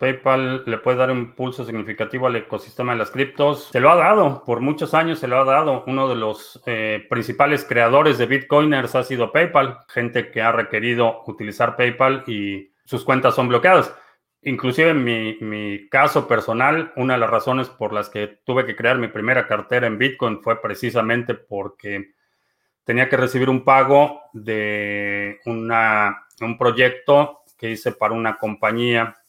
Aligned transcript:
PayPal 0.00 0.62
le 0.64 0.78
puede 0.78 0.96
dar 0.96 1.10
un 1.10 1.18
impulso 1.18 1.66
significativo 1.66 2.26
al 2.26 2.34
ecosistema 2.34 2.92
de 2.92 2.98
las 2.98 3.10
criptos. 3.10 3.68
Se 3.70 3.80
lo 3.80 3.90
ha 3.90 3.96
dado, 3.96 4.42
por 4.46 4.60
muchos 4.60 4.94
años 4.94 5.18
se 5.18 5.28
lo 5.28 5.38
ha 5.38 5.44
dado. 5.44 5.84
Uno 5.86 6.08
de 6.08 6.14
los 6.14 6.58
eh, 6.64 7.06
principales 7.10 7.66
creadores 7.66 8.16
de 8.16 8.24
Bitcoiners 8.24 8.94
ha 8.94 9.04
sido 9.04 9.30
PayPal, 9.30 9.80
gente 9.88 10.30
que 10.30 10.40
ha 10.40 10.52
requerido 10.52 11.22
utilizar 11.26 11.76
PayPal 11.76 12.24
y 12.26 12.72
sus 12.82 13.04
cuentas 13.04 13.34
son 13.34 13.48
bloqueadas. 13.48 13.94
Inclusive 14.40 14.88
en 14.88 15.04
mi, 15.04 15.36
mi, 15.42 15.86
caso 15.90 16.26
personal, 16.26 16.94
una 16.96 17.14
de 17.14 17.20
las 17.20 17.28
razones 17.28 17.68
por 17.68 17.92
las 17.92 18.08
que 18.08 18.40
tuve 18.46 18.64
que 18.64 18.74
crear 18.74 18.96
mi 18.96 19.08
primera 19.08 19.46
cartera 19.46 19.86
en 19.86 19.98
Bitcoin 19.98 20.40
fue 20.40 20.62
precisamente 20.62 21.34
porque 21.34 22.12
tenía 22.84 23.10
que 23.10 23.18
recibir 23.18 23.50
un 23.50 23.64
pago 23.64 24.22
de 24.32 25.40
una, 25.44 26.26
un 26.40 26.56
proyecto 26.56 27.42
que 27.58 27.72
hice 27.72 27.92
para 27.92 28.14
una 28.14 28.38
compañía 28.38 29.19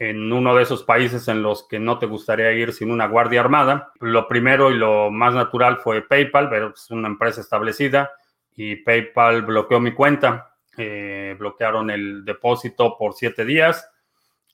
en 0.00 0.32
uno 0.32 0.56
de 0.56 0.62
esos 0.62 0.82
países 0.82 1.28
en 1.28 1.42
los 1.42 1.68
que 1.68 1.78
no 1.78 1.98
te 1.98 2.06
gustaría 2.06 2.50
ir 2.52 2.72
sin 2.72 2.90
una 2.90 3.06
guardia 3.06 3.40
armada. 3.40 3.92
Lo 4.00 4.26
primero 4.26 4.70
y 4.70 4.74
lo 4.74 5.10
más 5.10 5.34
natural 5.34 5.76
fue 5.76 6.00
PayPal, 6.00 6.48
pero 6.48 6.72
es 6.74 6.90
una 6.90 7.06
empresa 7.06 7.42
establecida 7.42 8.10
y 8.56 8.76
PayPal 8.76 9.42
bloqueó 9.42 9.78
mi 9.78 9.92
cuenta. 9.92 10.56
Eh, 10.78 11.36
bloquearon 11.38 11.90
el 11.90 12.24
depósito 12.24 12.96
por 12.96 13.12
siete 13.12 13.44
días. 13.44 13.90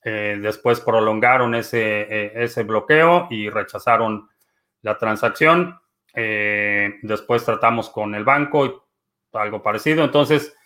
Eh, 0.02 0.36
después 0.42 0.80
prolongaron 0.80 1.54
ese, 1.54 2.00
eh, 2.00 2.32
ese 2.34 2.64
bloqueo 2.64 3.28
y 3.30 3.48
rechazaron 3.48 4.28
la 4.82 4.98
transacción. 4.98 5.78
después 6.12 7.44
tratamos 7.44 7.90
con 7.90 8.14
el 8.14 8.24
banco 8.24 8.66
y 8.66 8.74
algo 9.34 9.62
parecido. 9.62 10.02
Entonces, 10.02 10.56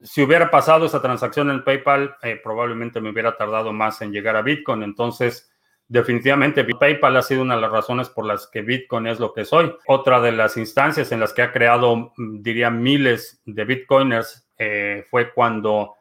si 0.00 0.22
hubiera 0.22 0.50
pasado 0.50 0.86
esa 0.86 1.00
transacción 1.00 1.50
en 1.50 1.64
PayPal, 1.64 2.16
eh, 2.22 2.40
probablemente 2.42 3.00
me 3.00 3.10
hubiera 3.10 3.36
tardado 3.36 3.72
más 3.72 4.02
en 4.02 4.12
llegar 4.12 4.36
a 4.36 4.42
Bitcoin. 4.42 4.82
Entonces, 4.82 5.50
definitivamente 5.88 6.64
PayPal 6.64 7.16
ha 7.16 7.22
sido 7.22 7.42
una 7.42 7.54
de 7.54 7.62
las 7.62 7.70
razones 7.70 8.08
por 8.08 8.26
las 8.26 8.46
que 8.46 8.62
Bitcoin 8.62 9.06
es 9.06 9.20
lo 9.20 9.32
que 9.32 9.44
soy. 9.44 9.74
Otra 9.86 10.20
de 10.20 10.32
las 10.32 10.56
instancias 10.56 11.12
en 11.12 11.20
las 11.20 11.32
que 11.32 11.42
ha 11.42 11.52
creado, 11.52 12.12
mm, 12.16 12.42
diría, 12.42 12.70
miles 12.70 13.40
de 13.44 13.64
Bitcoiners 13.64 14.48
eh, 14.58 15.06
fue 15.10 15.32
cuando 15.32 15.94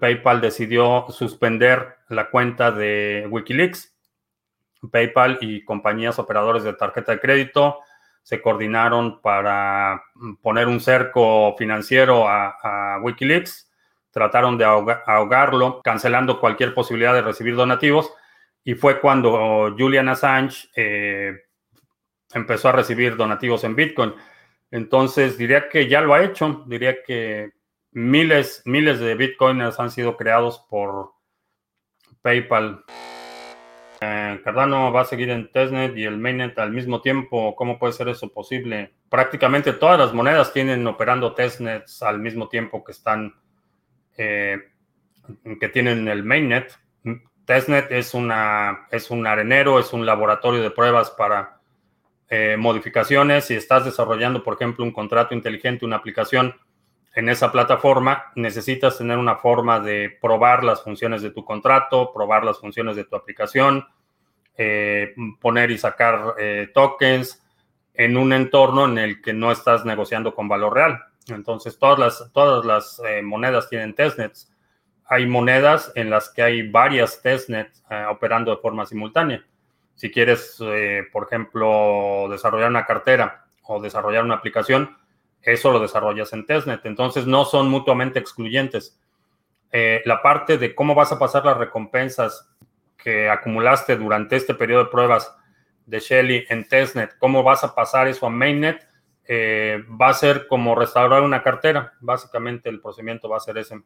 PayPal 0.00 0.40
decidió 0.40 1.06
suspender 1.10 1.96
la 2.08 2.30
cuenta 2.30 2.70
de 2.70 3.26
Wikileaks. 3.30 3.94
PayPal 4.90 5.38
y 5.40 5.64
compañías 5.64 6.18
operadores 6.18 6.62
de 6.62 6.74
tarjeta 6.74 7.12
de 7.12 7.20
crédito 7.20 7.78
se 8.26 8.42
coordinaron 8.42 9.20
para 9.20 10.02
poner 10.42 10.66
un 10.66 10.80
cerco 10.80 11.54
financiero 11.56 12.26
a, 12.28 12.98
Wikileaks, 13.00 13.70
trataron 14.10 14.58
de 14.58 14.64
ahogarlo, 14.64 15.80
cancelando 15.84 16.40
cualquier 16.40 16.74
posibilidad 16.74 17.14
de 17.14 17.22
recibir 17.22 17.54
donativos, 17.54 18.12
y 18.64 18.74
fue 18.74 19.00
cuando 19.00 19.72
Julian 19.78 20.08
Assange 20.08 20.68
eh, 20.74 21.36
empezó 22.34 22.70
a 22.70 22.72
recibir 22.72 23.14
donativos 23.14 23.62
en 23.62 23.76
Bitcoin. 23.76 24.12
Entonces, 24.72 25.38
diría 25.38 25.68
que 25.68 25.86
ya 25.86 26.00
lo 26.00 26.12
ha 26.12 26.24
hecho, 26.24 26.64
diría 26.66 27.04
que 27.04 27.52
miles, 27.92 28.60
miles 28.64 28.98
de 28.98 29.14
Bitcoiners 29.14 29.78
han 29.78 29.92
sido 29.92 30.16
creados 30.16 30.66
por 30.68 31.12
PayPal. 32.22 32.84
Eh, 34.00 34.40
Cardano 34.44 34.92
va 34.92 35.02
a 35.02 35.04
seguir 35.04 35.30
en 35.30 35.50
testnet 35.50 35.96
y 35.96 36.04
el 36.04 36.18
mainnet 36.18 36.58
al 36.58 36.72
mismo 36.72 37.00
tiempo. 37.00 37.54
¿Cómo 37.56 37.78
puede 37.78 37.92
ser 37.92 38.08
eso 38.08 38.28
posible? 38.28 38.92
Prácticamente 39.08 39.72
todas 39.72 39.98
las 39.98 40.12
monedas 40.12 40.52
tienen 40.52 40.86
operando 40.86 41.34
testnets 41.34 42.02
al 42.02 42.18
mismo 42.18 42.48
tiempo 42.48 42.84
que 42.84 42.92
están, 42.92 43.34
eh, 44.16 44.58
que 45.60 45.68
tienen 45.68 46.08
el 46.08 46.22
mainnet. 46.24 46.78
Testnet 47.46 47.90
es, 47.92 48.12
una, 48.12 48.86
es 48.90 49.10
un 49.10 49.26
arenero, 49.26 49.78
es 49.78 49.92
un 49.92 50.04
laboratorio 50.04 50.62
de 50.62 50.72
pruebas 50.72 51.10
para 51.12 51.60
eh, 52.28 52.56
modificaciones. 52.58 53.44
Si 53.44 53.54
estás 53.54 53.84
desarrollando, 53.84 54.42
por 54.42 54.54
ejemplo, 54.54 54.84
un 54.84 54.92
contrato 54.92 55.32
inteligente, 55.32 55.84
una 55.84 55.96
aplicación 55.96 56.56
en 57.16 57.30
esa 57.30 57.50
plataforma, 57.50 58.30
necesitas 58.34 58.98
tener 58.98 59.16
una 59.16 59.36
forma 59.36 59.80
de 59.80 60.18
probar 60.20 60.62
las 60.62 60.82
funciones 60.82 61.22
de 61.22 61.30
tu 61.30 61.46
contrato, 61.46 62.12
probar 62.12 62.44
las 62.44 62.58
funciones 62.58 62.94
de 62.94 63.04
tu 63.04 63.16
aplicación, 63.16 63.86
eh, 64.54 65.14
poner 65.40 65.70
y 65.70 65.78
sacar 65.78 66.34
eh, 66.38 66.68
tokens 66.74 67.42
en 67.94 68.18
un 68.18 68.34
entorno 68.34 68.84
en 68.84 68.98
el 68.98 69.22
que 69.22 69.32
no 69.32 69.50
estás 69.50 69.86
negociando 69.86 70.34
con 70.34 70.46
valor 70.46 70.74
real. 70.74 71.00
Entonces, 71.28 71.78
todas 71.78 71.98
las, 71.98 72.32
todas 72.34 72.66
las 72.66 73.00
eh, 73.08 73.22
monedas 73.22 73.70
tienen 73.70 73.94
testnets. 73.94 74.52
Hay 75.06 75.26
monedas 75.26 75.92
en 75.94 76.10
las 76.10 76.28
que 76.28 76.42
hay 76.42 76.68
varias 76.68 77.22
testnets 77.22 77.82
operando 78.10 78.50
de 78.50 78.60
forma 78.60 78.84
simultánea. 78.84 79.42
Si 79.94 80.10
quieres, 80.10 80.58
por 81.12 81.24
ejemplo, 81.24 82.26
desarrollar 82.28 82.68
una 82.68 82.84
cartera 82.84 83.46
o 83.62 83.80
desarrollar 83.80 84.24
una 84.24 84.34
aplicación, 84.34 84.96
eso 85.46 85.70
lo 85.70 85.80
desarrollas 85.80 86.32
en 86.32 86.44
testnet. 86.44 86.84
Entonces 86.84 87.26
no 87.26 87.44
son 87.44 87.68
mutuamente 87.68 88.18
excluyentes. 88.18 89.00
Eh, 89.72 90.02
la 90.04 90.20
parte 90.20 90.58
de 90.58 90.74
cómo 90.74 90.94
vas 90.94 91.12
a 91.12 91.18
pasar 91.18 91.44
las 91.44 91.56
recompensas 91.56 92.50
que 92.96 93.30
acumulaste 93.30 93.96
durante 93.96 94.36
este 94.36 94.54
periodo 94.54 94.84
de 94.84 94.90
pruebas 94.90 95.34
de 95.86 96.00
Shelly 96.00 96.44
en 96.48 96.68
testnet, 96.68 97.16
cómo 97.18 97.44
vas 97.44 97.62
a 97.62 97.74
pasar 97.74 98.08
eso 98.08 98.26
a 98.26 98.30
mainnet, 98.30 98.86
eh, 99.28 99.84
va 100.00 100.08
a 100.08 100.14
ser 100.14 100.48
como 100.48 100.74
restaurar 100.74 101.22
una 101.22 101.42
cartera. 101.42 101.94
Básicamente 102.00 102.68
el 102.68 102.80
procedimiento 102.80 103.28
va 103.28 103.36
a 103.36 103.40
ser 103.40 103.58
ese. 103.58 103.80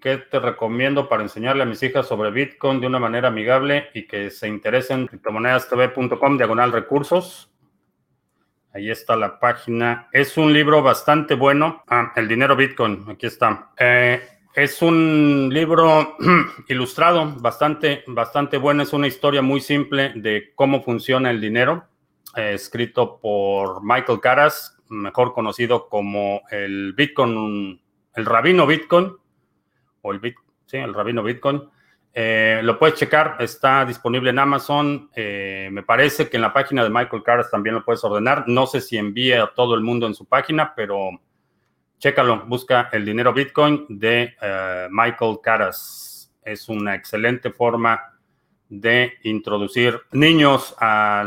¿Qué 0.00 0.16
te 0.16 0.40
recomiendo 0.40 1.08
para 1.08 1.22
enseñarle 1.22 1.62
a 1.62 1.66
mis 1.66 1.82
hijas 1.84 2.06
sobre 2.06 2.32
Bitcoin 2.32 2.80
de 2.80 2.88
una 2.88 2.98
manera 2.98 3.28
amigable 3.28 3.90
y 3.94 4.08
que 4.08 4.30
se 4.30 4.48
interesen 4.48 5.00
en 5.00 5.06
criptomonedastv.com 5.06 6.36
diagonal 6.36 6.72
recursos? 6.72 7.52
Ahí 8.78 8.92
está 8.92 9.16
la 9.16 9.40
página. 9.40 10.08
Es 10.12 10.36
un 10.36 10.52
libro 10.52 10.82
bastante 10.82 11.34
bueno. 11.34 11.82
Ah, 11.88 12.12
El 12.14 12.28
dinero 12.28 12.54
Bitcoin, 12.54 13.06
aquí 13.08 13.26
está. 13.26 13.72
Eh, 13.76 14.22
es 14.54 14.80
un 14.82 15.50
libro 15.52 16.16
ilustrado, 16.68 17.34
bastante, 17.40 18.04
bastante 18.06 18.56
bueno. 18.56 18.84
Es 18.84 18.92
una 18.92 19.08
historia 19.08 19.42
muy 19.42 19.60
simple 19.60 20.12
de 20.14 20.52
cómo 20.54 20.84
funciona 20.84 21.32
el 21.32 21.40
dinero, 21.40 21.88
eh, 22.36 22.52
escrito 22.54 23.18
por 23.18 23.82
Michael 23.82 24.20
Caras, 24.20 24.78
mejor 24.88 25.34
conocido 25.34 25.88
como 25.88 26.42
el 26.48 26.92
Bitcoin, 26.92 27.82
el 28.14 28.26
rabino 28.26 28.64
Bitcoin, 28.64 29.12
o 30.02 30.12
el, 30.12 30.20
sí, 30.66 30.76
el 30.76 30.94
rabino 30.94 31.24
Bitcoin. 31.24 31.68
Eh, 32.20 32.62
lo 32.64 32.80
puedes 32.80 32.96
checar, 32.96 33.36
está 33.38 33.84
disponible 33.84 34.30
en 34.30 34.40
Amazon. 34.40 35.08
Eh, 35.14 35.68
me 35.70 35.84
parece 35.84 36.28
que 36.28 36.36
en 36.36 36.42
la 36.42 36.52
página 36.52 36.82
de 36.82 36.90
Michael 36.90 37.22
Caras 37.22 37.48
también 37.48 37.76
lo 37.76 37.84
puedes 37.84 38.02
ordenar. 38.02 38.42
No 38.48 38.66
sé 38.66 38.80
si 38.80 38.98
envíe 38.98 39.34
a 39.34 39.52
todo 39.54 39.76
el 39.76 39.82
mundo 39.82 40.08
en 40.08 40.14
su 40.14 40.26
página, 40.26 40.74
pero 40.74 41.10
chécalo. 42.00 42.44
Busca 42.46 42.88
el 42.90 43.04
dinero 43.04 43.32
Bitcoin 43.32 43.86
de 43.88 44.34
eh, 44.42 44.88
Michael 44.90 45.38
Caras. 45.40 46.34
Es 46.42 46.68
una 46.68 46.96
excelente 46.96 47.52
forma 47.52 48.18
de 48.68 49.12
introducir 49.22 50.00
niños 50.10 50.74
a 50.80 51.24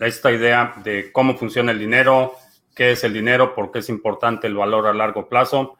esta 0.00 0.30
idea 0.30 0.74
de 0.84 1.10
cómo 1.10 1.38
funciona 1.38 1.72
el 1.72 1.78
dinero, 1.78 2.34
qué 2.76 2.92
es 2.92 3.02
el 3.02 3.14
dinero, 3.14 3.54
por 3.54 3.72
qué 3.72 3.78
es 3.78 3.88
importante 3.88 4.46
el 4.46 4.56
valor 4.56 4.88
a 4.88 4.92
largo 4.92 5.26
plazo. 5.26 5.78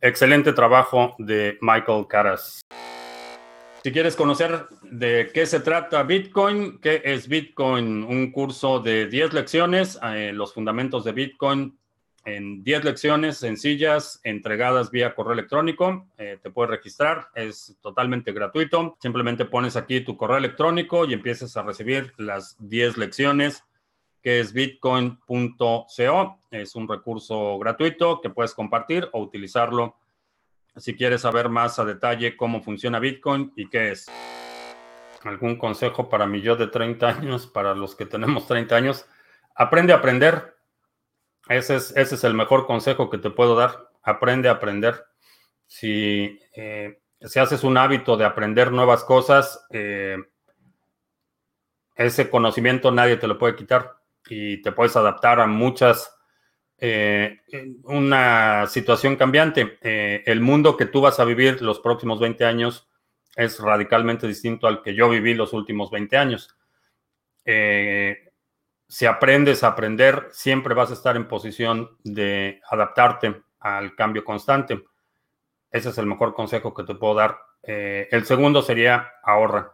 Excelente 0.00 0.54
trabajo 0.54 1.14
de 1.18 1.58
Michael 1.60 2.06
Caras. 2.08 2.62
Si 3.82 3.90
quieres 3.90 4.14
conocer 4.14 4.68
de 4.82 5.32
qué 5.34 5.44
se 5.44 5.58
trata 5.58 6.04
Bitcoin, 6.04 6.78
qué 6.78 7.02
es 7.04 7.26
Bitcoin, 7.26 8.04
un 8.04 8.30
curso 8.30 8.78
de 8.78 9.08
10 9.08 9.32
lecciones, 9.32 9.98
eh, 10.04 10.30
los 10.32 10.54
fundamentos 10.54 11.02
de 11.02 11.10
Bitcoin 11.10 11.76
en 12.24 12.62
10 12.62 12.84
lecciones 12.84 13.38
sencillas, 13.38 14.20
entregadas 14.22 14.92
vía 14.92 15.16
correo 15.16 15.32
electrónico. 15.32 16.06
Eh, 16.16 16.38
te 16.40 16.50
puedes 16.50 16.70
registrar, 16.70 17.26
es 17.34 17.76
totalmente 17.80 18.30
gratuito. 18.30 18.96
Simplemente 19.00 19.46
pones 19.46 19.74
aquí 19.74 20.00
tu 20.02 20.16
correo 20.16 20.36
electrónico 20.36 21.04
y 21.04 21.14
empiezas 21.14 21.56
a 21.56 21.64
recibir 21.64 22.12
las 22.18 22.56
10 22.60 22.98
lecciones 22.98 23.64
que 24.22 24.38
es 24.38 24.52
bitcoin.co. 24.52 26.38
Es 26.52 26.76
un 26.76 26.88
recurso 26.88 27.58
gratuito 27.58 28.20
que 28.20 28.30
puedes 28.30 28.54
compartir 28.54 29.08
o 29.12 29.20
utilizarlo 29.20 29.96
si 30.76 30.96
quieres 30.96 31.22
saber 31.22 31.48
más 31.48 31.78
a 31.78 31.84
detalle 31.84 32.36
cómo 32.36 32.62
funciona 32.62 32.98
Bitcoin 32.98 33.52
y 33.56 33.68
qué 33.68 33.92
es. 33.92 34.06
¿Algún 35.22 35.56
consejo 35.56 36.08
para 36.08 36.26
mi 36.26 36.40
yo 36.40 36.56
de 36.56 36.66
30 36.66 37.08
años, 37.08 37.46
para 37.46 37.74
los 37.74 37.94
que 37.94 38.06
tenemos 38.06 38.46
30 38.46 38.74
años? 38.74 39.06
Aprende 39.54 39.92
a 39.92 39.96
aprender. 39.96 40.56
Ese 41.48 41.76
es, 41.76 41.96
ese 41.96 42.14
es 42.14 42.24
el 42.24 42.34
mejor 42.34 42.66
consejo 42.66 43.10
que 43.10 43.18
te 43.18 43.30
puedo 43.30 43.54
dar. 43.54 43.90
Aprende 44.02 44.48
a 44.48 44.52
aprender. 44.52 45.04
Si, 45.66 46.40
eh, 46.54 47.00
si 47.20 47.38
haces 47.38 47.62
un 47.62 47.76
hábito 47.76 48.16
de 48.16 48.24
aprender 48.24 48.72
nuevas 48.72 49.04
cosas, 49.04 49.64
eh, 49.70 50.16
ese 51.94 52.30
conocimiento 52.30 52.90
nadie 52.90 53.16
te 53.16 53.26
lo 53.26 53.38
puede 53.38 53.54
quitar 53.54 53.96
y 54.28 54.62
te 54.62 54.72
puedes 54.72 54.96
adaptar 54.96 55.40
a 55.40 55.46
muchas 55.46 56.11
eh, 56.84 57.38
una 57.84 58.66
situación 58.66 59.14
cambiante. 59.14 59.78
Eh, 59.82 60.24
el 60.26 60.40
mundo 60.40 60.76
que 60.76 60.86
tú 60.86 61.00
vas 61.00 61.20
a 61.20 61.24
vivir 61.24 61.62
los 61.62 61.78
próximos 61.78 62.18
20 62.18 62.44
años 62.44 62.90
es 63.36 63.60
radicalmente 63.60 64.26
distinto 64.26 64.66
al 64.66 64.82
que 64.82 64.92
yo 64.92 65.08
viví 65.08 65.32
los 65.34 65.52
últimos 65.52 65.92
20 65.92 66.16
años. 66.16 66.56
Eh, 67.44 68.32
si 68.88 69.06
aprendes 69.06 69.62
a 69.62 69.68
aprender, 69.68 70.26
siempre 70.32 70.74
vas 70.74 70.90
a 70.90 70.94
estar 70.94 71.14
en 71.14 71.28
posición 71.28 71.96
de 72.02 72.60
adaptarte 72.68 73.42
al 73.60 73.94
cambio 73.94 74.24
constante. 74.24 74.82
Ese 75.70 75.90
es 75.90 75.98
el 75.98 76.06
mejor 76.06 76.34
consejo 76.34 76.74
que 76.74 76.82
te 76.82 76.96
puedo 76.96 77.14
dar. 77.14 77.38
El 77.62 78.24
segundo 78.26 78.60
sería 78.60 79.08
ahorra. 79.22 79.72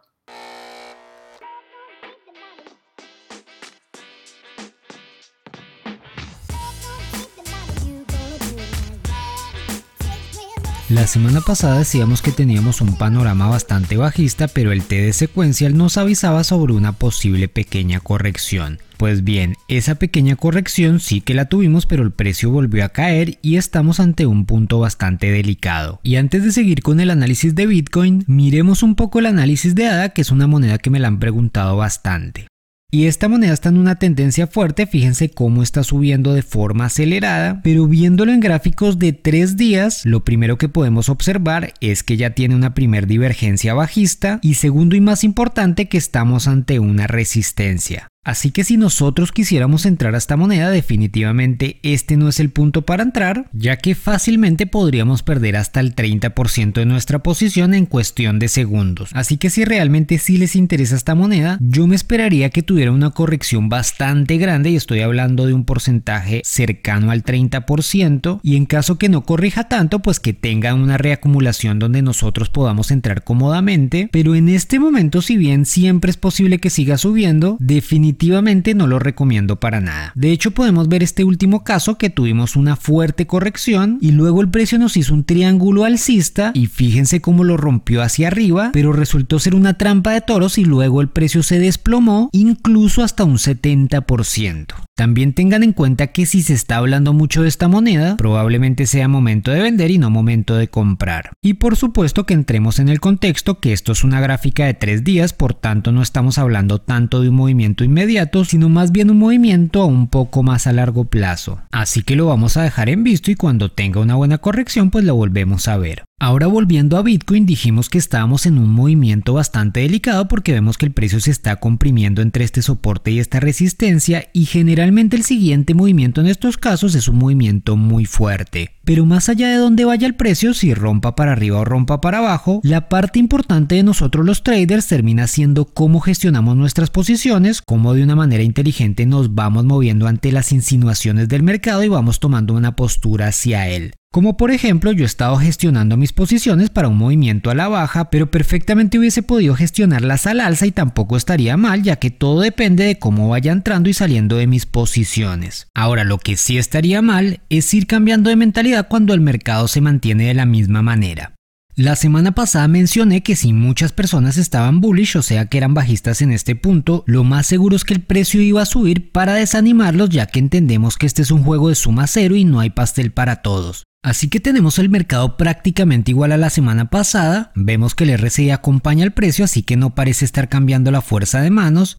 La 10.89 11.05
semana 11.05 11.41
pasada 11.41 11.77
decíamos 11.77 12.23
que 12.23 12.31
teníamos 12.31 12.81
un 12.81 12.95
panorama 12.95 13.47
bastante 13.47 13.95
bajista, 13.95 14.47
pero 14.47 14.71
el 14.71 14.81
TD 14.81 15.11
secuencial 15.13 15.77
nos 15.77 15.97
avisaba 15.97 16.43
sobre 16.43 16.73
una 16.73 16.93
posible 16.93 17.47
pequeña 17.47 17.99
corrección. 17.99 18.79
Pues 18.97 19.23
bien, 19.23 19.55
esa 19.67 19.95
pequeña 19.95 20.35
corrección 20.35 20.99
sí 20.99 21.21
que 21.21 21.35
la 21.35 21.45
tuvimos, 21.45 21.85
pero 21.85 22.01
el 22.01 22.11
precio 22.11 22.49
volvió 22.49 22.83
a 22.83 22.89
caer 22.89 23.37
y 23.43 23.57
estamos 23.57 23.99
ante 23.99 24.25
un 24.25 24.47
punto 24.47 24.79
bastante 24.79 25.31
delicado. 25.31 25.99
Y 26.01 26.15
antes 26.15 26.43
de 26.43 26.51
seguir 26.51 26.81
con 26.81 26.99
el 26.99 27.11
análisis 27.11 27.53
de 27.53 27.67
Bitcoin, 27.67 28.23
miremos 28.25 28.81
un 28.81 28.95
poco 28.95 29.19
el 29.19 29.27
análisis 29.27 29.75
de 29.75 29.85
ADA, 29.85 30.09
que 30.09 30.21
es 30.21 30.31
una 30.31 30.47
moneda 30.47 30.79
que 30.79 30.89
me 30.89 30.99
la 30.99 31.07
han 31.07 31.19
preguntado 31.19 31.77
bastante. 31.77 32.48
Y 32.91 33.05
esta 33.05 33.29
moneda 33.29 33.53
está 33.53 33.69
en 33.69 33.77
una 33.77 33.97
tendencia 33.97 34.47
fuerte, 34.47 34.87
fíjense 34.87 35.29
cómo 35.29 35.61
está 35.61 35.83
subiendo 35.83 36.33
de 36.33 36.41
forma 36.41 36.85
acelerada, 36.85 37.61
pero 37.61 37.85
viéndolo 37.85 38.31
en 38.31 38.39
gráficos 38.39 38.97
de 38.97 39.13
3 39.13 39.57
días, 39.57 40.07
lo 40.07 40.23
primero 40.23 40.57
que 40.57 40.69
podemos 40.69 41.07
observar 41.07 41.73
es 41.81 42.01
que 42.01 42.17
ya 42.17 42.31
tiene 42.31 42.55
una 42.55 42.73
primer 42.73 43.05
divergencia 43.05 43.75
bajista 43.75 44.39
y 44.41 44.55
segundo 44.55 44.95
y 44.95 45.01
más 45.01 45.23
importante 45.23 45.87
que 45.87 45.99
estamos 45.99 46.47
ante 46.47 46.79
una 46.79 47.05
resistencia. 47.05 48.07
Así 48.25 48.51
que 48.51 48.65
si 48.65 48.75
nosotros 48.75 49.31
quisiéramos 49.31 49.85
entrar 49.85 50.13
a 50.13 50.17
esta 50.17 50.35
moneda, 50.35 50.69
definitivamente 50.69 51.79
este 51.83 52.17
no 52.17 52.27
es 52.27 52.41
el 52.41 52.49
punto 52.49 52.81
para 52.81 53.01
entrar, 53.01 53.49
ya 53.53 53.77
que 53.77 53.95
fácilmente 53.95 54.67
podríamos 54.67 55.23
perder 55.23 55.55
hasta 55.55 55.79
el 55.79 55.95
30% 55.95 56.73
de 56.73 56.85
nuestra 56.85 57.19
posición 57.19 57.73
en 57.73 57.85
cuestión 57.85 58.37
de 58.37 58.49
segundos. 58.49 59.09
Así 59.13 59.37
que 59.37 59.49
si 59.49 59.63
realmente 59.63 60.17
sí 60.17 60.37
les 60.37 60.57
interesa 60.57 60.97
esta 60.97 61.15
moneda, 61.15 61.57
yo 61.61 61.87
me 61.87 61.95
esperaría 61.95 62.49
que 62.49 62.61
tuviera 62.61 62.91
una 62.91 63.11
corrección 63.11 63.69
bastante 63.69 64.37
grande 64.37 64.71
y 64.71 64.75
estoy 64.75 64.99
hablando 64.99 65.45
de 65.45 65.53
un 65.53 65.63
porcentaje 65.63 66.41
cercano 66.43 67.11
al 67.11 67.23
30% 67.23 68.41
y 68.43 68.57
en 68.57 68.65
caso 68.65 68.97
que 68.97 69.07
no 69.07 69.23
corrija 69.23 69.69
tanto, 69.69 69.99
pues 69.99 70.19
que 70.19 70.33
tenga 70.33 70.73
una 70.73 70.97
reacumulación 70.97 71.79
donde 71.79 72.01
nosotros 72.01 72.49
podamos 72.49 72.91
entrar 72.91 73.23
cómodamente, 73.23 74.09
pero 74.11 74.35
en 74.35 74.49
este 74.49 74.77
momento 74.77 75.21
si 75.21 75.37
bien 75.37 75.65
siempre 75.65 76.11
es 76.11 76.17
posible 76.17 76.59
que 76.59 76.69
siga 76.69 76.97
subiendo, 76.97 77.55
definitivamente 77.61 78.08
definitivamente 78.09 78.73
no 78.73 78.87
lo 78.87 78.97
recomiendo 78.97 79.59
para 79.59 79.81
nada. 79.81 80.11
De 80.15 80.31
hecho 80.31 80.51
podemos 80.51 80.87
ver 80.87 81.03
este 81.03 81.23
último 81.23 81.63
caso 81.63 81.97
que 81.99 82.09
tuvimos 82.09 82.55
una 82.55 82.75
fuerte 82.75 83.27
corrección 83.27 83.99
y 84.01 84.11
luego 84.11 84.41
el 84.41 84.49
precio 84.49 84.79
nos 84.79 84.97
hizo 84.97 85.13
un 85.13 85.25
triángulo 85.25 85.85
alcista 85.85 86.51
y 86.55 86.65
fíjense 86.65 87.21
cómo 87.21 87.43
lo 87.43 87.55
rompió 87.55 88.01
hacia 88.01 88.27
arriba, 88.27 88.71
pero 88.73 88.93
resultó 88.93 89.37
ser 89.37 89.53
una 89.53 89.75
trampa 89.75 90.11
de 90.11 90.21
toros 90.21 90.57
y 90.57 90.65
luego 90.65 91.01
el 91.01 91.09
precio 91.09 91.43
se 91.43 91.59
desplomó 91.59 92.29
incluso 92.31 93.03
hasta 93.03 93.23
un 93.25 93.37
70%. 93.37 94.65
También 94.99 95.31
tengan 95.31 95.63
en 95.63 95.71
cuenta 95.71 96.07
que 96.07 96.25
si 96.25 96.41
se 96.41 96.53
está 96.53 96.75
hablando 96.75 97.13
mucho 97.13 97.43
de 97.43 97.47
esta 97.47 97.69
moneda, 97.69 98.17
probablemente 98.17 98.85
sea 98.85 99.07
momento 99.07 99.49
de 99.49 99.61
vender 99.61 99.91
y 99.91 99.97
no 99.97 100.09
momento 100.09 100.57
de 100.57 100.67
comprar. 100.67 101.31
Y 101.41 101.53
por 101.53 101.77
supuesto 101.77 102.25
que 102.25 102.33
entremos 102.33 102.79
en 102.79 102.89
el 102.89 102.99
contexto 102.99 103.61
que 103.61 103.71
esto 103.71 103.93
es 103.93 104.03
una 104.03 104.19
gráfica 104.19 104.65
de 104.65 104.73
tres 104.73 105.05
días, 105.05 105.31
por 105.31 105.53
tanto 105.53 105.93
no 105.93 106.01
estamos 106.01 106.37
hablando 106.37 106.79
tanto 106.79 107.21
de 107.21 107.29
un 107.29 107.35
movimiento 107.35 107.85
inmediato, 107.85 108.43
sino 108.43 108.67
más 108.67 108.91
bien 108.91 109.09
un 109.09 109.19
movimiento 109.19 109.85
un 109.85 110.09
poco 110.09 110.43
más 110.43 110.67
a 110.67 110.73
largo 110.73 111.05
plazo. 111.05 111.61
Así 111.71 112.03
que 112.03 112.17
lo 112.17 112.25
vamos 112.25 112.57
a 112.57 112.63
dejar 112.63 112.89
en 112.89 113.05
visto 113.05 113.31
y 113.31 113.35
cuando 113.35 113.71
tenga 113.71 114.01
una 114.01 114.15
buena 114.15 114.39
corrección 114.39 114.91
pues 114.91 115.05
lo 115.05 115.15
volvemos 115.15 115.69
a 115.69 115.77
ver. 115.77 116.08
Ahora 116.21 116.47
volviendo 116.47 116.97
a 116.97 117.01
Bitcoin 117.01 117.45
dijimos 117.45 117.89
que 117.89 117.97
estábamos 117.97 118.45
en 118.45 118.57
un 118.57 118.69
movimiento 118.69 119.35
bastante 119.35 119.79
delicado 119.79 120.27
porque 120.27 120.51
vemos 120.51 120.77
que 120.77 120.85
el 120.85 120.91
precio 120.91 121.21
se 121.21 121.31
está 121.31 121.55
comprimiendo 121.55 122.21
entre 122.21 122.43
este 122.43 122.61
soporte 122.61 123.11
y 123.11 123.19
esta 123.19 123.39
resistencia 123.39 124.27
y 124.33 124.43
generalmente 124.43 125.15
el 125.15 125.23
siguiente 125.23 125.73
movimiento 125.73 126.19
en 126.19 126.27
estos 126.27 126.57
casos 126.57 126.93
es 126.95 127.07
un 127.07 127.19
movimiento 127.19 127.77
muy 127.77 128.03
fuerte. 128.03 128.71
Pero 128.83 129.05
más 129.05 129.29
allá 129.29 129.47
de 129.47 129.55
dónde 129.55 129.85
vaya 129.85 130.07
el 130.07 130.15
precio, 130.15 130.53
si 130.53 130.73
rompa 130.73 131.15
para 131.15 131.31
arriba 131.31 131.59
o 131.59 131.63
rompa 131.63 132.01
para 132.01 132.17
abajo, 132.17 132.59
la 132.63 132.89
parte 132.89 133.19
importante 133.19 133.75
de 133.75 133.83
nosotros 133.83 134.25
los 134.25 134.43
traders 134.43 134.87
termina 134.87 135.25
siendo 135.25 135.63
cómo 135.63 136.01
gestionamos 136.01 136.57
nuestras 136.57 136.89
posiciones, 136.89 137.61
cómo 137.61 137.93
de 137.93 138.03
una 138.03 138.17
manera 138.17 138.43
inteligente 138.43 139.05
nos 139.05 139.35
vamos 139.35 139.63
moviendo 139.63 140.05
ante 140.05 140.33
las 140.33 140.51
insinuaciones 140.51 141.29
del 141.29 141.43
mercado 141.43 141.81
y 141.81 141.87
vamos 141.87 142.19
tomando 142.19 142.55
una 142.55 142.75
postura 142.75 143.27
hacia 143.27 143.69
él. 143.69 143.93
Como 144.11 144.37
por 144.37 144.49
ejemplo 144.49 144.91
yo 144.91 145.03
he 145.03 145.05
estado 145.05 145.37
gestionando 145.37 145.95
mis 145.95 146.13
posiciones 146.13 146.71
para 146.71 146.87
un 146.87 146.97
movimiento 146.97 147.51
a 147.51 147.55
la 147.55 147.67
baja, 147.67 148.09
pero 148.09 148.31
perfectamente 148.31 148.97
hubiese 148.97 149.21
podido 149.21 149.53
gestionarlas 149.53 150.25
al 150.25 150.39
alza 150.39 150.65
y 150.65 150.71
tampoco 150.71 151.15
estaría 151.15 151.57
mal, 151.57 151.83
ya 151.83 151.97
que 151.97 152.09
todo 152.09 152.41
depende 152.41 152.85
de 152.85 152.97
cómo 152.97 153.29
vaya 153.29 153.51
entrando 153.51 153.87
y 153.87 153.93
saliendo 153.93 154.37
de 154.37 154.47
mis 154.47 154.65
posiciones. 154.65 155.67
Ahora 155.75 156.05
lo 156.05 156.17
que 156.17 156.37
sí 156.37 156.57
estaría 156.57 157.03
mal 157.03 157.41
es 157.49 157.71
ir 157.75 157.85
cambiando 157.85 158.31
de 158.31 158.35
mentalidad 158.35 158.87
cuando 158.87 159.13
el 159.13 159.21
mercado 159.21 159.67
se 159.67 159.79
mantiene 159.79 160.25
de 160.25 160.33
la 160.33 160.47
misma 160.47 160.81
manera. 160.81 161.35
La 161.79 161.95
semana 161.95 162.33
pasada 162.33 162.67
mencioné 162.67 163.23
que 163.23 163.37
si 163.37 163.53
muchas 163.53 163.93
personas 163.93 164.35
estaban 164.35 164.81
bullish, 164.81 165.15
o 165.15 165.21
sea 165.21 165.45
que 165.45 165.57
eran 165.57 165.73
bajistas 165.73 166.21
en 166.21 166.33
este 166.33 166.53
punto, 166.57 167.05
lo 167.07 167.23
más 167.23 167.47
seguro 167.47 167.77
es 167.77 167.85
que 167.85 167.93
el 167.93 168.01
precio 168.01 168.41
iba 168.41 168.61
a 168.61 168.65
subir 168.65 169.13
para 169.13 169.35
desanimarlos 169.35 170.09
ya 170.09 170.25
que 170.25 170.39
entendemos 170.39 170.97
que 170.97 171.05
este 171.05 171.21
es 171.21 171.31
un 171.31 171.41
juego 171.41 171.69
de 171.69 171.75
suma 171.75 172.05
cero 172.07 172.35
y 172.35 172.43
no 172.43 172.59
hay 172.59 172.69
pastel 172.69 173.13
para 173.13 173.37
todos. 173.37 173.85
Así 174.03 174.27
que 174.27 174.41
tenemos 174.41 174.77
el 174.77 174.89
mercado 174.89 175.37
prácticamente 175.37 176.11
igual 176.11 176.33
a 176.33 176.37
la 176.37 176.49
semana 176.49 176.89
pasada, 176.89 177.53
vemos 177.55 177.95
que 177.95 178.03
el 178.03 178.17
RSI 178.17 178.49
acompaña 178.49 179.05
el 179.05 179.13
precio 179.13 179.45
así 179.45 179.63
que 179.63 179.77
no 179.77 179.95
parece 179.95 180.25
estar 180.25 180.49
cambiando 180.49 180.91
la 180.91 180.99
fuerza 180.99 181.39
de 181.39 181.49
manos, 181.49 181.95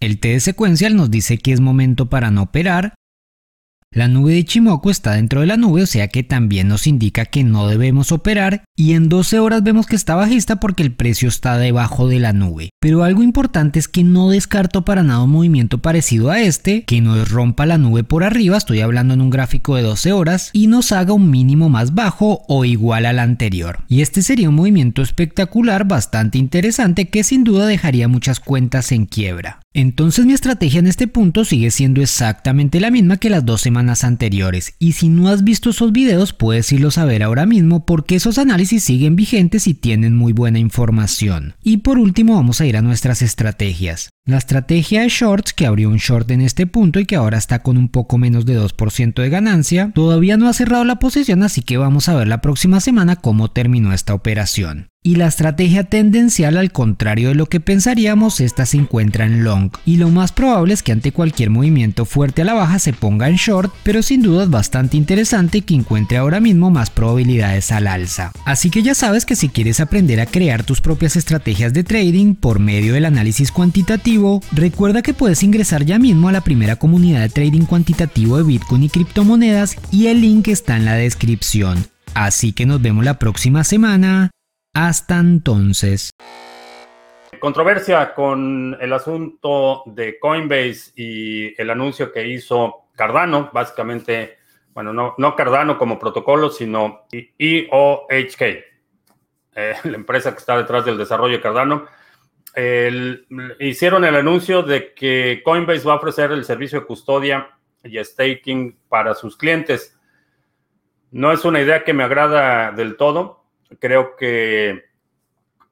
el 0.00 0.20
T 0.20 0.28
de 0.28 0.40
secuencial 0.40 0.96
nos 0.96 1.10
dice 1.10 1.38
que 1.38 1.54
es 1.54 1.60
momento 1.60 2.10
para 2.10 2.30
no 2.30 2.42
operar, 2.42 2.92
la 3.94 4.08
nube 4.08 4.32
de 4.32 4.38
Ichimoku 4.40 4.90
está 4.90 5.12
dentro 5.12 5.40
de 5.40 5.46
la 5.46 5.56
nube, 5.56 5.82
o 5.82 5.86
sea 5.86 6.08
que 6.08 6.24
también 6.24 6.66
nos 6.66 6.88
indica 6.88 7.24
que 7.26 7.44
no 7.44 7.68
debemos 7.68 8.10
operar 8.10 8.64
y 8.76 8.94
en 8.94 9.08
12 9.08 9.38
horas 9.38 9.62
vemos 9.62 9.86
que 9.86 9.94
está 9.94 10.16
bajista 10.16 10.56
porque 10.56 10.82
el 10.82 10.92
precio 10.92 11.28
está 11.28 11.56
debajo 11.58 12.08
de 12.08 12.18
la 12.18 12.32
nube. 12.32 12.70
Pero 12.80 13.04
algo 13.04 13.22
importante 13.22 13.78
es 13.78 13.86
que 13.86 14.02
no 14.02 14.30
descarto 14.30 14.84
para 14.84 15.04
nada 15.04 15.22
un 15.22 15.30
movimiento 15.30 15.78
parecido 15.78 16.30
a 16.30 16.40
este, 16.40 16.82
que 16.82 17.00
nos 17.00 17.30
rompa 17.30 17.66
la 17.66 17.78
nube 17.78 18.02
por 18.02 18.24
arriba, 18.24 18.56
estoy 18.56 18.80
hablando 18.80 19.14
en 19.14 19.20
un 19.20 19.30
gráfico 19.30 19.76
de 19.76 19.82
12 19.82 20.12
horas, 20.12 20.50
y 20.52 20.66
nos 20.66 20.90
haga 20.90 21.12
un 21.12 21.30
mínimo 21.30 21.68
más 21.68 21.94
bajo 21.94 22.42
o 22.48 22.64
igual 22.64 23.06
al 23.06 23.20
anterior. 23.20 23.84
Y 23.88 24.02
este 24.02 24.22
sería 24.22 24.48
un 24.48 24.56
movimiento 24.56 25.02
espectacular, 25.02 25.86
bastante 25.86 26.38
interesante, 26.38 27.08
que 27.08 27.22
sin 27.22 27.44
duda 27.44 27.66
dejaría 27.66 28.08
muchas 28.08 28.40
cuentas 28.40 28.90
en 28.90 29.06
quiebra. 29.06 29.63
Entonces 29.76 30.24
mi 30.24 30.32
estrategia 30.32 30.78
en 30.78 30.86
este 30.86 31.08
punto 31.08 31.44
sigue 31.44 31.72
siendo 31.72 32.00
exactamente 32.00 32.78
la 32.78 32.92
misma 32.92 33.16
que 33.16 33.28
las 33.28 33.44
dos 33.44 33.60
semanas 33.60 34.04
anteriores 34.04 34.76
y 34.78 34.92
si 34.92 35.08
no 35.08 35.28
has 35.28 35.42
visto 35.42 35.70
esos 35.70 35.90
videos 35.90 36.32
puedes 36.32 36.70
irlos 36.70 36.96
a 36.96 37.04
ver 37.04 37.24
ahora 37.24 37.44
mismo 37.44 37.84
porque 37.84 38.14
esos 38.14 38.38
análisis 38.38 38.84
siguen 38.84 39.16
vigentes 39.16 39.66
y 39.66 39.74
tienen 39.74 40.14
muy 40.14 40.32
buena 40.32 40.60
información. 40.60 41.56
Y 41.60 41.78
por 41.78 41.98
último 41.98 42.36
vamos 42.36 42.60
a 42.60 42.66
ir 42.66 42.76
a 42.76 42.82
nuestras 42.82 43.20
estrategias. 43.20 44.10
La 44.26 44.38
estrategia 44.38 45.02
de 45.02 45.10
shorts 45.10 45.52
que 45.52 45.66
abrió 45.66 45.90
un 45.90 45.98
short 45.98 46.30
en 46.30 46.40
este 46.40 46.66
punto 46.66 46.98
y 46.98 47.04
que 47.04 47.14
ahora 47.14 47.36
está 47.36 47.58
con 47.58 47.76
un 47.76 47.90
poco 47.90 48.16
menos 48.16 48.46
de 48.46 48.58
2% 48.58 49.20
de 49.20 49.28
ganancia, 49.28 49.92
todavía 49.94 50.38
no 50.38 50.48
ha 50.48 50.54
cerrado 50.54 50.82
la 50.84 50.98
posición 50.98 51.42
así 51.42 51.60
que 51.60 51.76
vamos 51.76 52.08
a 52.08 52.14
ver 52.14 52.26
la 52.26 52.40
próxima 52.40 52.80
semana 52.80 53.16
cómo 53.16 53.50
terminó 53.50 53.92
esta 53.92 54.14
operación. 54.14 54.88
Y 55.06 55.16
la 55.16 55.26
estrategia 55.26 55.84
tendencial, 55.84 56.56
al 56.56 56.72
contrario 56.72 57.28
de 57.28 57.34
lo 57.34 57.44
que 57.44 57.60
pensaríamos, 57.60 58.40
esta 58.40 58.64
se 58.64 58.78
encuentra 58.78 59.26
en 59.26 59.44
long. 59.44 59.70
Y 59.84 59.98
lo 59.98 60.08
más 60.08 60.32
probable 60.32 60.72
es 60.72 60.82
que 60.82 60.92
ante 60.92 61.12
cualquier 61.12 61.50
movimiento 61.50 62.06
fuerte 62.06 62.40
a 62.40 62.46
la 62.46 62.54
baja 62.54 62.78
se 62.78 62.94
ponga 62.94 63.28
en 63.28 63.36
short, 63.36 63.70
pero 63.82 64.02
sin 64.02 64.22
duda 64.22 64.44
es 64.44 64.48
bastante 64.48 64.96
interesante 64.96 65.60
que 65.60 65.74
encuentre 65.74 66.16
ahora 66.16 66.40
mismo 66.40 66.70
más 66.70 66.88
probabilidades 66.88 67.70
al 67.70 67.86
alza. 67.86 68.32
Así 68.46 68.70
que 68.70 68.82
ya 68.82 68.94
sabes 68.94 69.26
que 69.26 69.36
si 69.36 69.50
quieres 69.50 69.78
aprender 69.78 70.20
a 70.20 70.26
crear 70.26 70.64
tus 70.64 70.80
propias 70.80 71.16
estrategias 71.16 71.74
de 71.74 71.84
trading 71.84 72.34
por 72.34 72.58
medio 72.58 72.94
del 72.94 73.04
análisis 73.04 73.52
cuantitativo, 73.52 74.13
recuerda 74.52 75.02
que 75.02 75.14
puedes 75.14 75.42
ingresar 75.42 75.84
ya 75.84 75.98
mismo 75.98 76.28
a 76.28 76.32
la 76.32 76.42
primera 76.42 76.76
comunidad 76.76 77.20
de 77.20 77.28
trading 77.28 77.66
cuantitativo 77.66 78.36
de 78.36 78.44
Bitcoin 78.44 78.84
y 78.84 78.88
criptomonedas 78.88 79.76
y 79.92 80.08
el 80.08 80.20
link 80.20 80.48
está 80.48 80.76
en 80.76 80.84
la 80.84 80.94
descripción. 80.94 81.78
Así 82.14 82.52
que 82.52 82.66
nos 82.66 82.80
vemos 82.80 83.04
la 83.04 83.18
próxima 83.18 83.64
semana. 83.64 84.30
Hasta 84.74 85.18
entonces. 85.18 86.10
Controversia 87.40 88.14
con 88.14 88.76
el 88.80 88.92
asunto 88.92 89.82
de 89.86 90.18
Coinbase 90.18 90.92
y 90.96 91.60
el 91.60 91.70
anuncio 91.70 92.12
que 92.12 92.26
hizo 92.26 92.86
Cardano, 92.94 93.50
básicamente, 93.52 94.38
bueno, 94.72 94.92
no, 94.92 95.14
no 95.18 95.36
Cardano 95.36 95.78
como 95.78 95.98
protocolo, 95.98 96.50
sino 96.50 97.06
EOHK. 97.12 98.40
la 99.84 99.94
empresa 99.96 100.32
que 100.32 100.38
está 100.38 100.56
detrás 100.56 100.84
del 100.84 100.98
desarrollo 100.98 101.36
de 101.36 101.40
Cardano, 101.40 101.86
hicieron 103.58 104.04
el 104.04 104.14
anuncio 104.14 104.62
de 104.62 104.94
que 104.94 105.42
Coinbase 105.44 105.86
va 105.86 105.94
a 105.94 105.96
ofrecer 105.96 106.30
el 106.32 106.44
servicio 106.44 106.80
de 106.80 106.86
custodia 106.86 107.50
y 107.82 108.02
staking 108.02 108.78
para 108.88 109.14
sus 109.14 109.36
clientes. 109.36 109.98
No 111.10 111.32
es 111.32 111.44
una 111.44 111.60
idea 111.60 111.84
que 111.84 111.92
me 111.92 112.04
agrada 112.04 112.72
del 112.72 112.96
todo. 112.96 113.44
Creo 113.78 114.16
que 114.16 114.84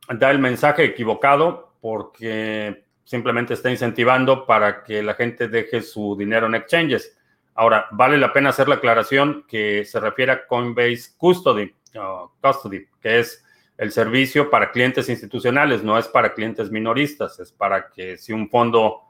da 0.09 0.31
el 0.31 0.39
mensaje 0.39 0.85
equivocado 0.85 1.75
porque 1.81 2.85
simplemente 3.05 3.55
está 3.55 3.71
incentivando 3.71 4.47
para 4.47 4.83
que 4.83 5.03
la 5.03 5.15
gente 5.15 5.49
deje 5.49 5.83
su 5.83 6.17
dinero 6.17 6.47
en 6.47 6.55
exchanges. 6.55 7.17
Ahora, 7.55 7.87
vale 7.93 8.17
la 8.19 8.33
pena 8.33 8.51
hacer 8.51 8.69
la 8.69 8.77
aclaración 8.77 9.45
que 9.47 9.85
se 9.85 10.01
refiere 10.01 10.33
a 10.33 10.47
Coinbase 10.47 11.11
Custody, 11.17 11.75
Custody, 12.41 12.87
que 13.01 13.21
es 13.21 13.45
el 13.79 13.91
servicio 13.91 14.51
para 14.51 14.71
clientes 14.71 15.09
institucionales, 15.09 15.83
no 15.83 15.99
es 15.99 16.09
para 16.09 16.35
clientes 16.35 16.71
minoristas, 16.71 17.41
es 17.41 17.53
para 17.53 17.91
que 17.91 18.17
si 18.17 18.33
un 18.33 18.49
fondo 18.49 19.01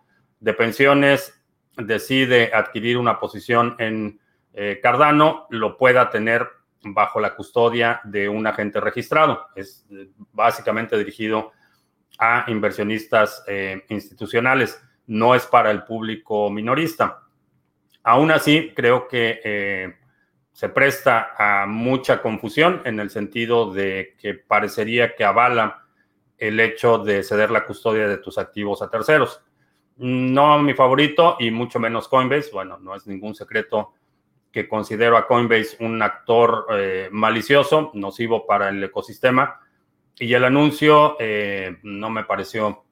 de 0.41 0.55
pensiones 0.55 1.41
decide 1.77 2.53
adquirir 2.55 2.99
una 2.99 3.19
posición 3.19 3.77
en 3.79 4.21
eh, 4.53 4.81
Cardano, 4.83 5.47
lo 5.51 5.77
pueda 5.77 6.11
tener 6.11 6.47
bajo 6.85 7.21
la 7.21 7.35
custodia 7.35 8.01
de 8.05 8.29
un 8.29 8.47
agente 8.47 8.81
registrado. 8.81 9.47
Es 9.55 9.87
eh, 9.91 10.09
básicamente 10.33 10.97
dirigido 10.99 11.53
a 12.19 12.45
inversionistas 12.49 13.43
eh, 13.47 13.85
institucionales, 13.89 14.81
no 15.07 15.35
es 15.35 15.47
para 15.47 15.71
el 15.71 15.85
público 15.85 16.51
minorista. 16.51 17.23
Aún 18.03 18.31
así, 18.31 18.73
creo 18.75 19.09
que 19.09 19.95
se 20.53 20.69
presta 20.69 21.35
a 21.37 21.67
mucha 21.67 22.21
confusión 22.21 22.83
en 22.85 23.01
el 23.01 23.11
sentido 23.11 23.73
de 23.73 24.15
que 24.19 24.35
parecería 24.35 25.15
que 25.15 25.25
avala 25.25 25.85
el 26.39 26.61
hecho 26.61 26.99
de 26.99 27.23
ceder 27.23 27.51
la 27.51 27.65
custodia 27.65 28.07
de 28.07 28.19
tus 28.19 28.37
activos 28.37 28.83
a 28.83 28.91
terceros. 28.91 29.43
No 29.97 30.59
mi 30.61 30.75
favorito 30.75 31.37
y 31.39 31.51
mucho 31.51 31.79
menos 31.79 32.09
Coinbase. 32.09 32.51
Bueno, 32.53 32.79
no 32.79 32.95
es 32.95 33.07
ningún 33.07 33.35
secreto 33.35 33.95
que 34.51 34.69
considero 34.69 35.17
a 35.17 35.27
Coinbase 35.27 35.77
un 35.81 36.03
actor 36.03 36.67
eh, 36.73 37.09
malicioso, 37.11 37.91
nocivo 37.95 38.47
para 38.47 38.69
el 38.69 38.83
ecosistema. 38.85 39.61
Y 40.19 40.35
el 40.35 40.45
anuncio 40.45 41.17
eh, 41.19 41.79
no 41.83 42.11
me 42.11 42.25
pareció 42.25 42.85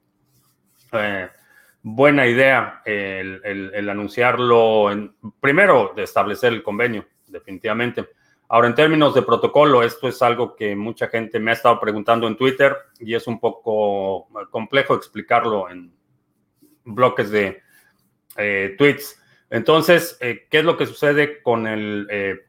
eh, 0.93 1.29
buena 1.83 2.27
idea 2.27 2.81
el, 2.85 3.87
anunciarlo, 3.89 4.91
en, 4.91 5.15
primero 5.39 5.93
de 5.95 6.03
establecer 6.03 6.53
el 6.53 6.63
convenio, 6.63 7.05
definitivamente. 7.31 8.07
Ahora, 8.53 8.67
en 8.67 8.75
términos 8.75 9.15
de 9.15 9.21
protocolo, 9.21 9.81
esto 9.81 10.09
es 10.09 10.21
algo 10.21 10.57
que 10.57 10.75
mucha 10.75 11.07
gente 11.07 11.39
me 11.39 11.51
ha 11.51 11.53
estado 11.53 11.79
preguntando 11.79 12.27
en 12.27 12.35
Twitter 12.35 12.75
y 12.99 13.15
es 13.15 13.25
un 13.25 13.39
poco 13.39 14.27
complejo 14.49 14.93
explicarlo 14.93 15.69
en 15.69 15.93
bloques 16.83 17.31
de 17.31 17.61
eh, 18.35 18.75
tweets. 18.77 19.17
Entonces, 19.49 20.17
eh, 20.19 20.47
¿qué 20.49 20.59
es 20.59 20.65
lo 20.65 20.75
que 20.75 20.85
sucede 20.85 21.41
con 21.41 21.65
el 21.65 22.07
eh, 22.09 22.39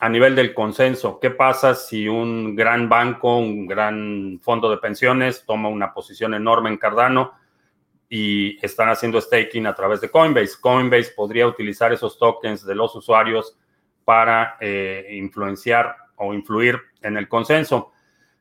a 0.00 0.10
nivel 0.10 0.34
del 0.34 0.52
consenso? 0.52 1.18
¿Qué 1.20 1.30
pasa 1.30 1.74
si 1.74 2.06
un 2.06 2.54
gran 2.54 2.90
banco, 2.90 3.38
un 3.38 3.66
gran 3.66 4.40
fondo 4.42 4.70
de 4.70 4.76
pensiones 4.76 5.46
toma 5.46 5.70
una 5.70 5.94
posición 5.94 6.34
enorme 6.34 6.68
en 6.68 6.76
Cardano 6.76 7.32
y 8.10 8.58
están 8.62 8.90
haciendo 8.90 9.18
staking 9.22 9.66
a 9.66 9.74
través 9.74 10.02
de 10.02 10.10
Coinbase? 10.10 10.60
Coinbase 10.60 11.12
podría 11.16 11.46
utilizar 11.46 11.94
esos 11.94 12.18
tokens 12.18 12.66
de 12.66 12.74
los 12.74 12.94
usuarios 12.94 13.56
para 14.04 14.58
influenciar 15.10 15.96
o 16.16 16.34
influir 16.34 16.80
en 17.02 17.16
el 17.16 17.28
consenso. 17.28 17.92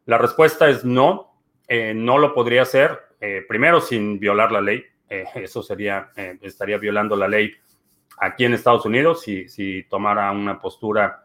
La 0.06 0.18
respuesta 0.18 0.70
es 0.70 0.84
no, 0.84 1.36
no 1.70 2.18
lo 2.18 2.34
podría 2.34 2.64
hacer 2.64 3.12
eh, 3.24 3.46
primero 3.48 3.80
sin 3.80 4.20
violar 4.20 4.52
la 4.52 4.62
ley, 4.62 4.84
eh, 5.08 5.26
eso 5.36 5.62
sería, 5.62 6.10
eh, 6.16 6.40
estaría 6.42 6.80
violando 6.80 7.16
la 7.16 7.28
ley 7.28 7.54
aquí 8.18 8.46
en 8.46 8.56
Estados 8.56 8.84
Unidos 8.84 9.22
si, 9.22 9.48
si 9.48 9.84
tomara 9.84 10.32
una 10.32 10.60
postura 10.60 11.24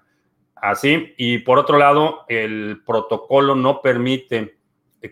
así. 0.54 1.14
Y 1.16 1.38
por 1.38 1.58
otro 1.58 1.78
lado, 1.78 2.26
el 2.28 2.82
protocolo 2.84 3.54
no 3.54 3.80
permite 3.80 4.56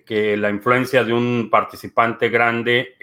que 0.05 0.37
la 0.37 0.51
influencia 0.51 1.05
de 1.05 1.13
un 1.15 1.49
participante 1.51 2.29
grande 2.29 2.97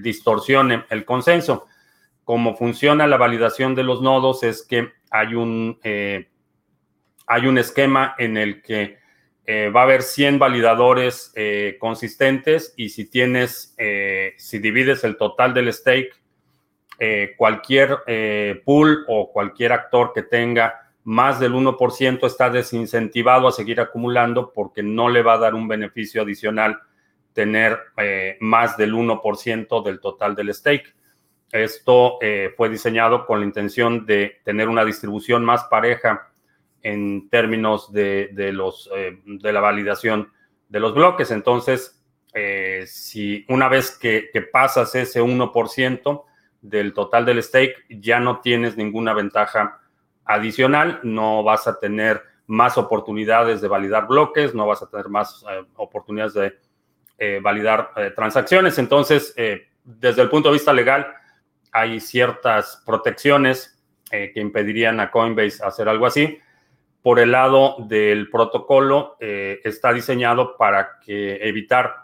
distorsione 0.00 0.84
el 0.88 1.04
consenso. 1.04 1.66
Como 2.26 2.56
funciona 2.56 3.06
la 3.06 3.16
validación 3.16 3.74
de 3.74 3.84
los 3.84 4.02
nodos 4.02 4.42
es 4.42 4.66
que 4.66 4.90
hay 5.10 5.34
un, 5.34 5.78
hay 7.26 7.46
un 7.46 7.56
esquema 7.56 8.14
en 8.18 8.36
el 8.36 8.60
que 8.60 8.98
eh, 9.48 9.70
va 9.70 9.82
a 9.82 9.84
haber 9.84 10.02
100 10.02 10.40
validadores 10.40 11.32
eh, 11.36 11.76
consistentes 11.78 12.74
y 12.76 12.88
si 12.88 13.08
tienes, 13.08 13.74
eh, 13.78 14.34
si 14.38 14.58
divides 14.58 15.04
el 15.04 15.16
total 15.16 15.54
del 15.54 15.72
stake, 15.72 16.12
cualquier 17.36 17.98
pool 18.64 19.04
o 19.06 19.30
cualquier 19.30 19.72
actor 19.72 20.12
que 20.14 20.22
tenga 20.22 20.80
más 21.04 21.38
del 21.38 21.52
1% 21.52 22.26
está 22.26 22.48
desincentivado 22.48 23.48
a 23.48 23.52
seguir 23.52 23.82
acumulando 23.82 24.50
porque 24.54 24.82
no 24.82 25.10
le 25.10 25.20
va 25.20 25.34
a 25.34 25.38
dar 25.38 25.54
un 25.54 25.68
beneficio 25.68 26.22
adicional 26.22 26.78
tener 27.34 27.78
más 28.40 28.78
del 28.78 28.94
1% 28.94 29.84
del 29.84 30.00
total 30.00 30.34
del 30.34 30.54
stake. 30.54 30.94
Esto 31.56 32.18
fue 32.56 32.68
diseñado 32.68 33.26
con 33.26 33.40
la 33.40 33.46
intención 33.46 34.06
de 34.06 34.40
tener 34.44 34.68
una 34.68 34.84
distribución 34.84 35.44
más 35.44 35.64
pareja 35.64 36.28
en 36.86 37.28
términos 37.30 37.92
de, 37.92 38.30
los, 38.52 38.88
eh, 38.94 39.18
de 39.24 39.52
la 39.52 39.58
validación 39.60 40.30
de 40.68 40.78
los 40.78 40.94
bloques. 40.94 41.32
Entonces, 41.32 42.00
eh, 42.32 42.84
si 42.86 43.44
una 43.48 43.68
vez 43.68 43.90
que, 43.90 44.30
pasas 44.52 44.94
ese 44.94 45.20
1% 45.20 46.24
del 46.60 46.92
total 46.92 47.26
del 47.26 47.42
stake, 47.42 47.74
ya 47.88 48.20
no 48.20 48.40
tienes 48.40 48.76
ninguna 48.76 49.14
ventaja 49.14 49.80
adicional, 50.24 51.00
no 51.02 51.42
vas 51.42 51.66
a 51.66 51.76
tener 51.80 52.22
más 52.46 52.78
oportunidades 52.78 53.60
de 53.60 53.66
validar 53.66 54.06
bloques, 54.06 54.54
no 54.54 54.68
vas 54.68 54.80
a 54.80 54.88
tener 54.88 55.08
más 55.08 55.44
eh, 55.50 55.64
oportunidades 55.74 56.34
de 56.34 57.40
validar 57.40 57.92
transacciones. 58.14 58.78
Entonces, 58.78 59.34
desde 59.82 60.20
el 60.20 60.28
punto 60.28 60.50
de 60.50 60.52
vista 60.52 60.70
legal, 60.70 61.14
hay 61.76 62.00
ciertas 62.00 62.82
protecciones 62.84 63.72
que 64.08 64.40
impedirían 64.40 65.00
a 65.00 65.10
Coinbase 65.10 65.64
hacer 65.64 65.88
algo 65.88 66.06
así 66.06 66.38
por 67.06 67.20
el 67.20 67.30
lado 67.30 67.76
del 67.78 68.28
protocolo, 68.30 69.16
eh, 69.20 69.60
está 69.62 69.92
diseñado 69.92 70.56
para 70.56 70.98
que 70.98 71.36
evitar 71.36 71.94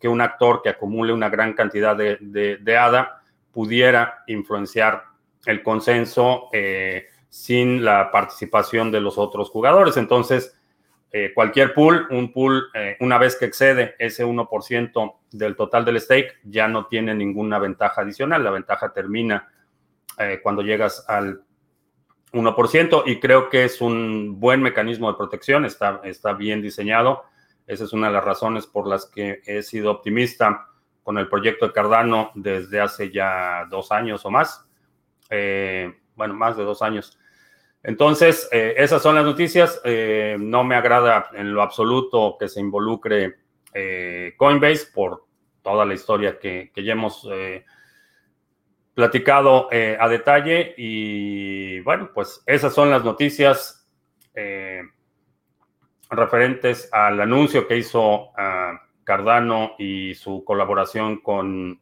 que 0.00 0.08
un 0.08 0.22
actor 0.22 0.62
que 0.62 0.70
acumule 0.70 1.12
una 1.12 1.28
gran 1.28 1.52
cantidad 1.52 1.94
de, 1.94 2.78
ADA 2.78 3.20
pudiera 3.52 4.24
influenciar 4.26 5.02
el 5.44 5.62
consenso 5.62 6.48
eh, 6.54 7.08
sin 7.28 7.84
la 7.84 8.10
participación 8.10 8.90
de 8.90 9.02
los 9.02 9.18
otros 9.18 9.50
jugadores. 9.50 9.98
Entonces, 9.98 10.57
eh, 11.10 11.32
cualquier 11.34 11.74
pool, 11.74 12.06
un 12.10 12.32
pool, 12.32 12.70
una 13.00 13.18
vez 13.18 13.36
que 13.36 13.46
excede 13.46 13.94
ese 13.98 14.26
1% 14.26 15.14
del 15.32 15.56
total 15.56 15.84
del 15.84 16.00
stake, 16.00 16.38
ya 16.44 16.68
no 16.68 16.86
tiene 16.86 17.14
ninguna 17.14 17.58
ventaja 17.58 18.02
adicional. 18.02 18.44
La 18.44 18.50
ventaja 18.50 18.92
termina 18.92 19.48
cuando 20.42 20.62
llegas 20.62 21.04
al 21.08 21.42
1% 22.32 23.02
y 23.06 23.20
creo 23.20 23.48
que 23.48 23.64
es 23.64 23.80
un 23.80 24.38
buen 24.38 24.62
mecanismo 24.62 25.10
de 25.10 25.16
protección, 25.16 25.64
está, 25.64 26.00
está 26.04 26.32
bien 26.32 26.60
diseñado. 26.60 27.24
Esa 27.66 27.84
es 27.84 27.92
una 27.92 28.08
de 28.08 28.14
las 28.14 28.24
razones 28.24 28.66
por 28.66 28.86
las 28.86 29.06
que 29.06 29.42
he 29.46 29.62
sido 29.62 29.90
optimista 29.90 30.68
con 31.02 31.18
el 31.18 31.28
proyecto 31.28 31.66
de 31.66 31.72
Cardano 31.72 32.32
desde 32.34 32.80
hace 32.80 33.10
ya 33.10 33.66
dos 33.70 33.92
años 33.92 34.24
o 34.24 34.30
más. 34.30 34.66
Eh, 35.30 35.94
bueno, 36.14 36.34
más 36.34 36.56
de 36.56 36.64
dos 36.64 36.82
años. 36.82 37.18
Entonces, 37.82 38.48
eh, 38.52 38.74
esas 38.76 39.02
son 39.02 39.14
las 39.14 39.24
noticias. 39.24 39.80
Eh, 39.84 40.36
no 40.38 40.64
me 40.64 40.74
agrada 40.74 41.30
en 41.34 41.52
lo 41.52 41.62
absoluto 41.62 42.36
que 42.38 42.48
se 42.48 42.60
involucre 42.60 43.36
Coinbase 44.36 44.88
por 44.92 45.24
toda 45.62 45.86
la 45.86 45.94
historia 45.94 46.38
que, 46.38 46.72
ya 46.74 46.92
hemos 46.92 47.28
platicado 48.98 49.68
eh, 49.70 49.96
a 50.00 50.08
detalle 50.08 50.74
y 50.76 51.78
bueno, 51.82 52.10
pues 52.12 52.42
esas 52.46 52.74
son 52.74 52.90
las 52.90 53.04
noticias 53.04 53.88
eh, 54.34 54.82
referentes 56.10 56.88
al 56.92 57.20
anuncio 57.20 57.68
que 57.68 57.76
hizo 57.76 58.32
ah, 58.36 58.72
Cardano 59.04 59.76
y 59.78 60.16
su 60.16 60.42
colaboración 60.42 61.20
con 61.20 61.80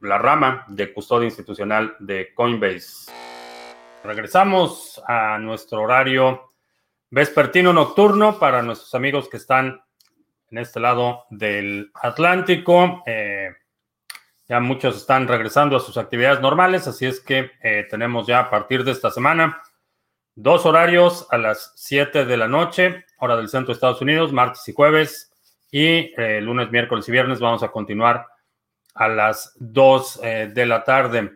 la 0.00 0.18
rama 0.18 0.64
de 0.66 0.94
custodia 0.94 1.26
institucional 1.26 1.94
de 2.00 2.32
Coinbase. 2.34 3.12
Regresamos 4.04 5.02
a 5.06 5.38
nuestro 5.38 5.82
horario 5.82 6.52
vespertino 7.10 7.72
nocturno 7.72 8.38
para 8.38 8.62
nuestros 8.62 8.94
amigos 8.94 9.28
que 9.28 9.36
están 9.36 9.80
en 10.50 10.58
este 10.58 10.80
lado 10.80 11.24
del 11.30 11.90
Atlántico. 11.94 13.02
Eh, 13.06 13.50
ya 14.48 14.60
muchos 14.60 14.96
están 14.96 15.28
regresando 15.28 15.76
a 15.76 15.80
sus 15.80 15.96
actividades 15.96 16.40
normales, 16.40 16.86
así 16.86 17.06
es 17.06 17.20
que 17.20 17.52
eh, 17.62 17.86
tenemos 17.88 18.26
ya 18.26 18.40
a 18.40 18.50
partir 18.50 18.84
de 18.84 18.92
esta 18.92 19.10
semana 19.10 19.62
Dos 20.34 20.64
horarios 20.64 21.26
a 21.30 21.36
las 21.36 21.74
7 21.76 22.24
de 22.24 22.36
la 22.38 22.48
noche, 22.48 23.04
hora 23.18 23.36
del 23.36 23.50
centro 23.50 23.66
de 23.66 23.74
Estados 23.74 24.00
Unidos, 24.00 24.32
martes 24.32 24.66
y 24.66 24.72
jueves. 24.72 25.30
Y 25.70 26.10
eh, 26.18 26.40
lunes, 26.40 26.70
miércoles 26.70 27.06
y 27.06 27.12
viernes 27.12 27.38
vamos 27.38 27.62
a 27.62 27.68
continuar 27.68 28.26
a 28.94 29.08
las 29.08 29.54
2 29.56 30.20
eh, 30.22 30.50
de 30.54 30.64
la 30.64 30.84
tarde. 30.84 31.32